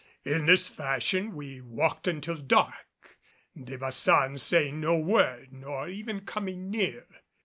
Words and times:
In 0.23 0.47
this 0.47 0.67
fashion 0.67 1.35
we 1.35 1.61
walked 1.61 2.07
until 2.07 2.33
dark, 2.37 3.17
De 3.55 3.77
Baçan 3.77 4.39
saying 4.39 4.79
no 4.81 4.97
word 4.97 5.53
nor 5.53 5.87
even 5.89 6.21
coming 6.21 6.71
near. 6.71 7.05